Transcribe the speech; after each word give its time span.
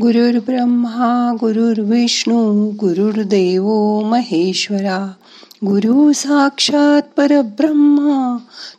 गुरुर् 0.00 0.44
ब्रह्मा 0.44 1.36
गुरुर्विष्णू 1.40 2.70
गुरुर्देव 2.70 4.00
महेश्वरा. 4.00 5.12
गुरु 5.64 6.12
साक्षात 6.12 7.02
परब्रह्मा 7.16 8.36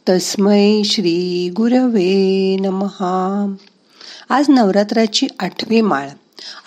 तस्मै 0.10 0.82
श्री 0.86 1.50
गुरवे 1.50 2.58
नमहा 2.60 3.56
आज 4.30 4.46
नवरात्राची 4.50 5.28
आठवी 5.40 5.82
माळ. 5.82 6.10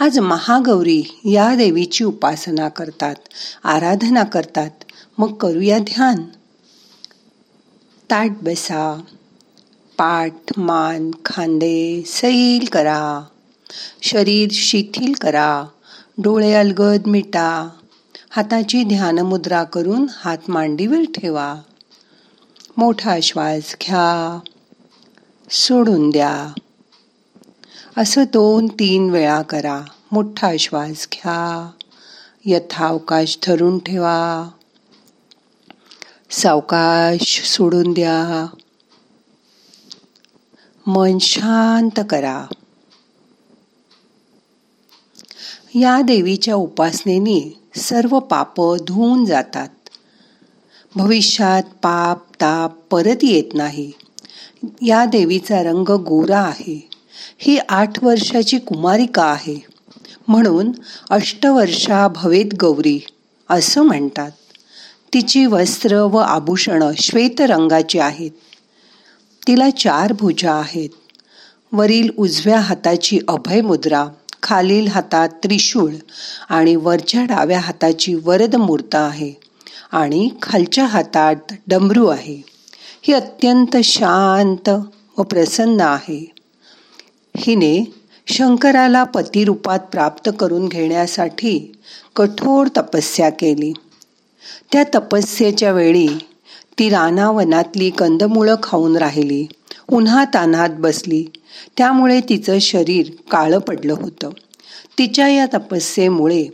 आज 0.01 0.19
महागौरी 0.19 1.21
या 1.25 1.55
देवीची 1.55 2.05
उपासना 2.05 2.69
करतात 2.69 3.15
आराधना 3.65 4.23
करतात. 4.23 4.71
मग 5.19 5.35
करूया 5.35 5.79
ध्यान. 5.79 6.17
ताट 8.11 8.31
बसा 8.43 9.01
पाठ 9.99 10.35
मान 10.57 11.11
खांदे 11.25 12.03
सैल 12.07 12.67
करा. 12.73 13.25
शरीर 14.03 14.49
शिथिल 14.53 15.13
करा. 15.13 15.65
डोळे 16.19 16.55
अलगद 16.55 17.07
मिटा. 17.07 17.69
हाताची 18.31 18.83
ध्यान 18.83 19.19
मुद्रा 19.19 19.65
करून 19.65 20.07
हात 20.17 20.39
मांडीवर 20.49 21.21
ठेवा. 21.21 21.55
मोठा 22.77 23.21
श्वास 23.23 23.77
घ्या. 23.83 24.41
सोडून 25.51 26.11
द्या. 26.11 26.53
असं 27.97 28.25
दोन 28.33 28.67
तीन 28.67 29.11
वेळा 29.11 29.43
करा. 29.43 29.81
मोठा 30.13 30.53
श्वास 30.59 31.09
घ्या. 31.13 31.71
यथावकाश 32.45 33.39
धरून 33.47 33.79
ठेवा. 33.79 34.49
सावकाश 36.31 37.43
सोडून 37.45 37.93
द्या. 37.93 38.47
मन 40.87 41.19
शांत 41.19 42.01
करा. 42.11 42.47
या 45.75 46.01
देवीच्या 46.01 46.55
उपासनेने 46.55 47.61
सर्व 47.77 48.19
पाप 48.19 48.61
धुवून 48.61 49.25
जातात. 49.25 49.69
भविष्यात 50.97 51.63
पाप 51.63 52.33
ताप 52.35 52.73
परत 52.91 53.17
येत 53.23 53.55
नाही. 53.55 53.93
या 54.83 55.05
देवीचा 55.05 55.63
रंग 55.63 55.91
गोरा 55.91 56.39
आहे. 56.39 56.89
ही 57.39 57.59
आठ 57.69 58.05
वर्षाची 58.05 58.59
कुमारिका 58.59 59.25
आहे. 59.25 59.65
म्हणून 60.29 60.73
अष्टवर्षा 61.11 62.09
भवेत 62.09 62.55
गौरी 62.61 63.07
असं 63.51 63.83
म्हणतात. 63.83 64.31
तिची 65.15 65.47
वस्त्र 65.47 65.97
व 66.03 66.17
आभूषणं 66.17 66.91
श्वेत 66.99 67.41
रंगाची 67.41 67.99
आहेत. 67.99 68.31
तिला 69.47 69.71
चार 69.71 70.13
भुजा 70.13 70.55
आहेत. 70.55 70.91
वरील 71.73 72.09
उजव्या 72.19 72.59
हाताची 72.59 73.19
अभय 73.29 73.61
मुद्रा 73.61 74.09
खालील 74.45 74.89
हातात 74.89 75.29
त्रिशूळ 75.29 75.95
आणि 76.49 76.77
वरच्या 76.77 77.25
डाव्या 77.25 77.59
हाताची 77.59 78.15
वरद 78.15 78.57
मूर्त 78.57 78.95
आहे 78.95 79.33
आणि 79.93 80.29
खालच्या 80.43 80.85
हातात 80.85 81.37
डमरू 81.67 82.07
आहे. 82.07 82.43
ही 83.03 83.13
अत्यंत 83.13 83.77
शांत 83.85 84.69
व 85.19 85.23
प्रसन्न 85.23 85.81
आहे. 85.81 86.33
हिने 87.37 87.93
शंकराला 88.27 89.05
पतिरूपात 89.05 89.79
प्राप्त 89.79 90.31
करून 90.41 90.69
घेण्यासाठी 90.69 91.73
कठोर 92.17 92.67
तपस्या 92.67 93.31
केली. 93.31 93.73
त्या 94.73 94.85
तपस्येच्या 94.95 95.73
वेळी 95.73 96.09
ती 96.79 96.89
रानावनातली 96.89 97.91
कंदमुळं 97.91 98.55
खाऊन 98.63 98.97
राहिली. 98.97 99.47
उन्हात 99.93 100.27
तान्हात 100.35 100.71
बसली. 100.71 101.25
त्यामुळे 101.77 102.21
तिचं 102.21 102.59
शरीर 102.59 103.11
काळं 103.31 103.59
पडलं 103.59 103.93
होतं. 103.93 104.31
तिच्या 104.99 105.29
या 105.29 105.47
तपस्येमुळे 105.47 106.45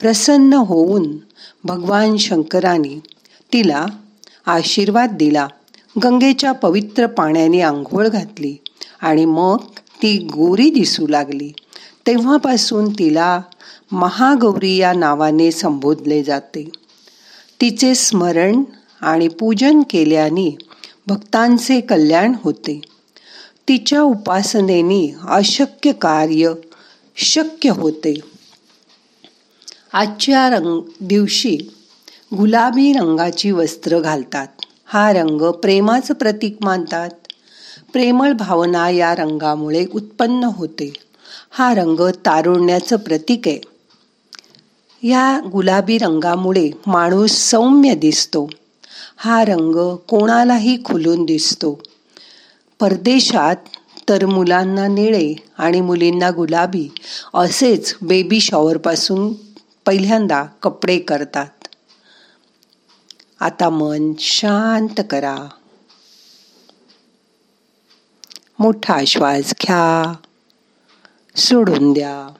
प्रसन्न 0.00 0.52
होऊन 0.52 1.16
भगवान 1.64 2.16
शंकराने 2.16 3.00
तिला 3.52 3.86
आशीर्वाद 4.46 5.10
दिला. 5.12 5.48
गंगेच्या 6.02 6.52
पवित्र 6.52 7.06
पाण्याने 7.06 7.60
आंघोळ 7.60 8.08
घातली 8.08 8.56
आणि 9.00 9.24
मग 9.24 9.56
ती 10.02 10.18
गोरी 10.18 10.70
दिसू 10.70 11.06
लागली. 11.06 11.52
तेव्हापासून 12.06 12.92
तिला 12.92 13.40
महागौरी 13.92 14.76
या 14.76 14.92
नावाने 14.92 15.50
संबोधले 15.50 16.22
जाते. 16.22 16.68
तिचे 17.60 17.94
स्मरण 17.94 18.62
आणि 19.00 19.28
पूजन 19.28 19.82
केल्याने 19.90 20.56
भक्तांचे 21.06 21.80
कल्याण 21.80 22.34
होते. 22.42 22.80
तिच्या 23.68 24.02
उपासनेने 24.02 25.14
अशक्य 25.28 25.92
कार्य 25.92 26.52
शक्य 27.16 27.70
होते. 27.70 28.20
आजच्या 29.92 30.50
रंग 30.50 30.80
दिवशी 31.00 31.56
गुलाबी 32.36 32.92
रंगाची 32.92 33.50
वस्त्र 33.50 34.00
घालतात. 34.00 34.46
हा 34.84 35.12
रंग 35.12 35.50
प्रेमाचं 35.50 36.14
प्रतीक 36.14 36.56
मानतात. 36.60 37.10
प्रेमळ 37.92 38.32
भावना 38.32 38.90
या 38.90 39.14
रंगामुळे 39.14 39.86
उत्पन्न 39.94 40.44
होते. 40.44 40.92
हा 41.50 41.74
रंग 41.74 42.00
तारुण्याचं 42.00 42.96
प्रतीक 42.96 43.48
आहे. 43.48 43.60
या 45.02 45.40
गुलाबी 45.52 45.98
रंगामुळे 45.98 46.70
माणूस 46.86 47.30
सौम्य 47.30 47.94
दिसतो. 47.94 48.50
हा 49.16 49.44
रंग 49.44 49.96
कोणालाही 49.96 50.84
खुलून 50.84 51.24
दिसतो. 51.24 51.82
परदेशात 52.82 53.56
तर 54.08 54.26
मुलांना 54.26 54.86
निळे 54.86 55.34
आणि 55.58 55.80
मुलींना 55.80 56.30
गुलाबी 56.30 56.88
असेच 57.34 57.94
बेबी 58.02 58.40
शॉवरपासून 58.40 59.32
पहिल्यांदा 59.86 60.44
कपडे 60.62 60.98
करतात. 60.98 61.46
आता 63.40 63.68
मन 63.68 64.12
शांत 64.18 65.00
करा. 65.10 65.36
मोठा 68.58 69.00
श्वास 69.06 69.54
घ्या. 69.62 70.12
सोडून 71.36 71.92
द्या. 71.92 72.34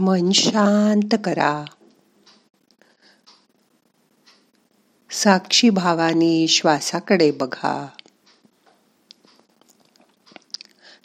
मन 0.00 0.30
शांत 0.30 1.14
करा. 1.24 1.64
साक्षी 5.10 5.70
भावाने 5.70 6.46
श्वासाकडे 6.48 7.30
बघा. 7.30 7.88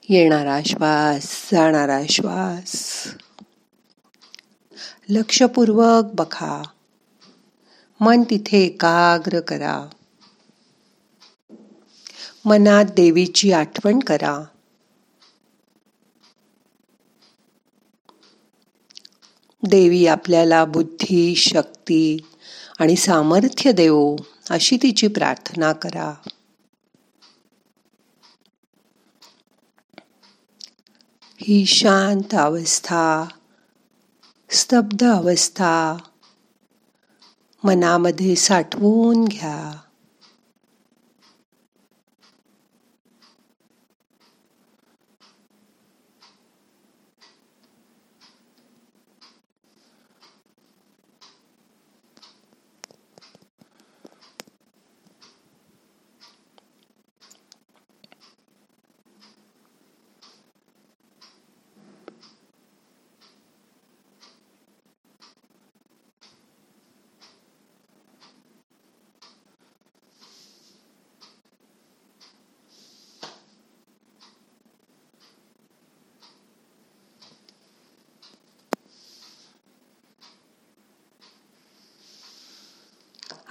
येणारा 0.10 0.60
श्वास 0.66 1.50
जाणारा 1.52 2.00
श्वास. 2.10 3.04
लक्षपूर्वक 5.10 6.04
बघा. 6.14 6.64
मन 8.00 8.22
तिथे 8.22 8.58
एकाग्र 8.58 9.40
करा. 9.40 9.90
मनात 12.46 12.86
देवीची 12.86 13.52
आठवण 13.52 14.00
करा. 14.00 14.46
देवी 19.66 20.08
आपल्याला 20.08 20.66
बुद्धी 20.66 21.36
शक्ती 21.36 22.18
आणि 22.80 22.96
सामर्थ्य 22.96 23.72
देवो 23.72 24.16
अशी 24.50 24.78
तिची 24.78 25.08
प्रार्थना 25.08 25.74
करा. 25.74 26.14
ही 31.38 31.66
शांत 31.66 32.36
अवस्था 32.36 33.26
स्तब्ध 34.50 35.12
अवस्था 35.12 35.98
मनामध्ये 37.64 38.36
साठवून 38.36 39.26
घ्या. 39.26 39.85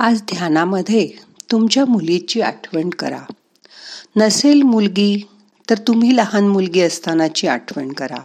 आज 0.04 0.20
ध्यानामध्ये 0.22 1.08
तुमच्या 1.50 1.84
मुलीची 1.84 2.40
आठवण 2.40 2.90
करा. 2.90 3.18
नसेल 4.16 4.62
मुलगी 4.62 5.26
तर 5.70 5.78
तुम्ही 5.78 6.16
लहान 6.16 6.48
मुलगी 6.48 6.80
असतानाची 6.80 7.46
आठवण 7.46 7.92
करा. 7.92 8.22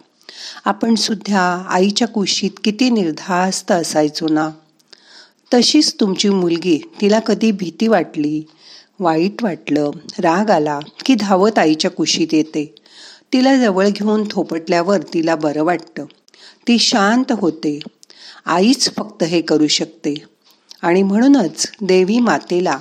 आपण 0.66 0.96
सुद्धा 0.96 1.66
आईच्या 1.70 2.08
कुशीत 2.08 2.50
किती 2.64 2.90
निर्धास्त 2.90 3.72
असायचो 3.72 4.28
ना? 4.28 4.50
तशीच 5.54 5.96
तुमची 6.00 6.30
मुलगी 6.30 6.80
तिला 7.02 7.20
कधी 7.20 7.52
भीती 7.52 7.88
वाटली 7.88 8.44
वाईट 9.00 9.44
वाटलं 9.44 9.92
राग 10.20 10.50
आला 10.50 10.80
की 11.06 11.16
धावत 11.16 11.60
आईच्या 11.60 11.92
कुशीत 11.92 12.28
येते. 12.32 12.76
तिला 13.34 13.58
जवळ 13.58 13.88
घेऊन 13.90 14.24
थोपटल्यावर 14.32 14.98
तिला 15.14 15.36
बरं 15.36 15.64
वाटतं. 15.64 16.06
ती 16.68 16.80
शांत 16.80 17.32
होते. 17.32 17.80
आईच 18.46 18.96
फक्त 18.96 19.24
हे 19.24 19.42
करू 19.42 19.68
शकते. 19.68 20.39
आणि 20.82 21.04
म्हणूनच 21.04 21.72
देवी 21.82 22.20
मातेला 22.20 22.80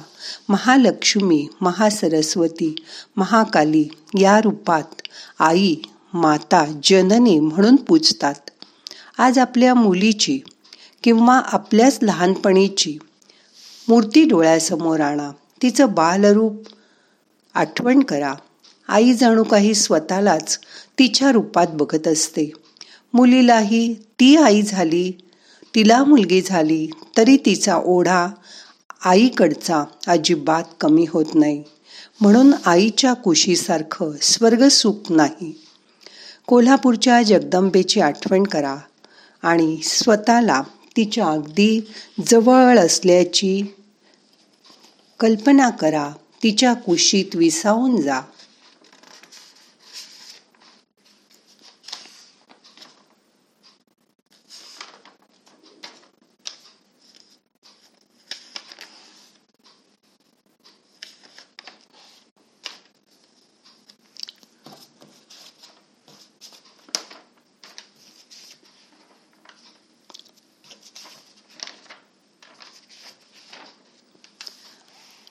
महालक्ष्मी 0.49 1.49
महासरस्वती 1.61 2.75
महाकाली 3.17 3.89
या 4.21 4.41
रूपात 4.41 5.03
आई 5.39 5.77
माता 6.15 6.81
जननी 6.85 7.41
म्हणून 7.41 7.77
पूजतात. 7.77 8.35
आज 9.19 9.39
आपल्या 9.39 9.75
मुलीची 9.75 10.41
किंवा 11.03 11.39
आपल्याच 11.39 11.99
लहानपणीची 12.03 12.99
मूर्ती 13.89 14.25
डोळ्यासमोर 14.25 15.01
आणा. 15.01 15.31
तिचं 15.63 15.95
बालरूप 15.95 16.55
आठवण 17.55 18.01
करा. 18.01 18.35
आई 18.89 19.13
जणू 19.13 19.43
काही 19.43 19.75
स्वतःलाच 19.75 20.59
तिच्या 20.99 21.33
रूपात 21.33 21.67
बघत 21.73 22.09
असते. 22.09 22.53
मुलीलाही 23.15 23.95
ती 23.95 24.37
आई 24.37 24.63
झाली 24.63 25.13
तिला 25.75 26.05
मुलगी 26.05 26.43
झाली 26.43 26.91
तरी 27.17 27.37
तिचा 27.37 27.77
ओढा 27.77 28.29
आईकडचा 29.05 29.85
अजिबात 30.07 30.65
कमी 30.81 31.07
होत 31.09 31.35
नाही. 31.35 31.63
म्हणून 32.21 32.53
आईच्या 32.67 33.13
कुशीसारखं 33.13 34.13
स्वर्ग 34.23 34.69
सुख 34.69 35.13
नाही. 35.13 35.63
कोल्हापूरच्या 36.47 37.23
जगदंबेची 37.23 38.01
आठवण 38.01 38.43
करा 38.43 38.77
आणि 39.43 39.81
स्वतःला 39.85 40.63
तिच्या 40.97 41.27
अगदी 41.27 41.81
जवळ 42.27 42.79
असल्याची 42.79 43.63
कल्पना 45.21 45.71
करा. 45.71 46.11
तिच्या 46.43 46.75
कुशीत 46.75 47.37
विसावून 47.37 48.01
जा. 48.01 48.21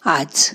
आज 0.08 0.54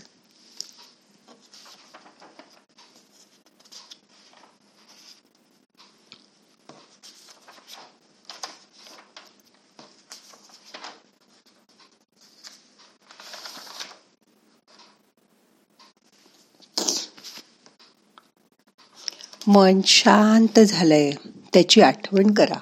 मन 19.47 19.81
शांत 19.87 20.61
झालंय 20.61 21.11
त्याची 21.53 21.81
आठवण 21.81 22.35
करा. 22.35 22.59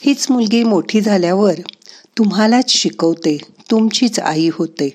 हीच 0.00 0.30
मुलगी 0.30 0.64
मोठी 0.64 1.00
झाल्यावर 1.00 1.54
तुम्हालाच 2.18 2.70
शिकवते 2.70 3.38
तुमचीच 3.70 4.20
आई 4.20 4.50
होते. 4.52 4.94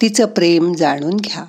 तिचं 0.00 0.26
प्रेम 0.26 0.72
जाणून 0.74 1.16
घ्या. 1.16 1.44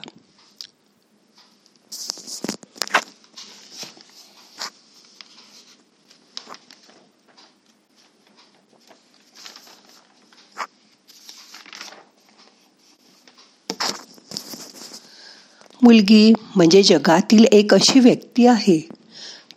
मुलगी 15.84 16.34
म्हणजे 16.56 16.84
जगातील 16.84 17.46
एक 17.52 17.74
अशी 17.74 18.00
व्यक्ती 18.00 18.48
आहे 18.48 18.78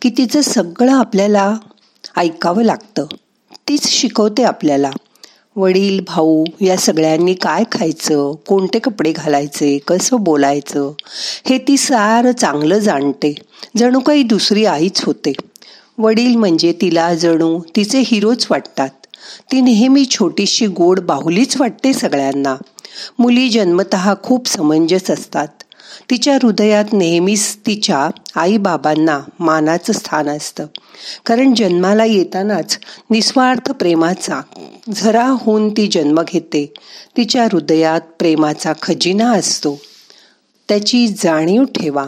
की 0.01 0.09
तिचं 0.09 0.41
सगळं 0.41 0.93
आपल्याला 0.93 1.57
ऐकावं 2.17 2.63
लागतं. 2.63 3.05
तीच 3.67 3.87
शिकवते 3.87 4.43
आपल्याला. 4.43 4.91
वडील 5.57 5.99
भाऊ 6.07 6.45
या 6.61 6.77
सगळ्यांनी 6.77 7.33
काय 7.33 7.63
खायचं 7.71 8.31
कोणते 8.47 8.79
कपडे 8.79 9.11
घालायचे 9.11 9.77
कसं 9.77 10.17
बोलायचं 10.19 10.91
हे 11.45 11.57
ती 11.57 11.77
सारं 11.77 12.31
चांगलं 12.31 12.79
जाणते. 12.79 13.35
जणू 13.77 13.99
काही 13.99 14.23
दुसरी 14.23 14.65
आईच 14.65 15.03
होते. 15.03 15.33
वडील 15.97 16.35
म्हणजे 16.35 16.73
तिला 16.81 17.13
जणू 17.15 17.61
तिचे 17.75 18.03
हिरोच 18.05 18.47
वाटतात. 18.49 18.89
ती 19.51 19.61
नेहमी 19.61 20.05
छोटीशी 20.05 20.67
गोड 20.67 20.99
बाहुलीच 20.99 21.57
वाटते 21.57 21.93
सगळ्यांना. 21.93 22.55
मुली 23.19 23.49
जन्मत 23.49 23.95
खूप 24.23 24.47
समंजस 24.47 25.11
असतात. 25.11 25.54
तिच्या 26.09 26.37
हृदयात 26.43 26.85
नेहमीच 26.93 27.57
तिच्या 27.65 28.09
आईबाबांना 28.35 29.19
मानाचं 29.39 29.93
स्थान 29.93 30.29
असतं. 30.29 30.65
कारण 31.25 31.53
जन्माला 31.53 32.05
येतानाच 32.05 32.79
निस्वार्थ 33.09 33.71
प्रेमाचा 33.71 34.41
झरा 34.95 35.27
होऊन 35.27 35.69
ती 35.69 35.87
जन्म 35.87 36.21
घेते. 36.27 36.73
तिच्या 37.17 37.43
हृदयात 37.43 38.01
प्रेमाचा 38.01 38.73
खजिना 38.81 39.31
असतो. 39.31 39.81
त्याची 40.69 41.07
जाणीव 41.07 41.63
ठेवा. 41.63 42.05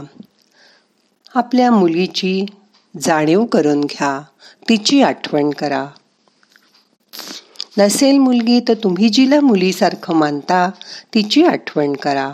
आपल्या 1.36 1.72
मुलीची 1.72 2.46
जाणीव 3.02 3.46
करून 3.46 3.82
घ्या. 3.82 4.22
तिची 4.70 5.02
आठवण 5.02 5.50
करा. 5.50 5.86
नसेल 7.78 8.18
मुलगी 8.18 8.60
तर 8.60 8.74
तुम्ही 8.74 9.10
जिला 9.10 9.40
मुलीसारखं 9.40 10.16
मानता. 10.16 10.70
तिची 11.14 11.46
आठवण 11.46 11.94
करा. 11.94 12.34